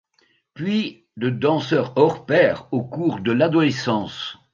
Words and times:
Puis 0.55 1.05
de 1.15 1.29
danseur 1.29 1.93
hors 1.95 2.25
pair 2.25 2.67
au 2.71 2.81
cours 2.83 3.19
de 3.19 3.31
l'adolescence. 3.31 4.39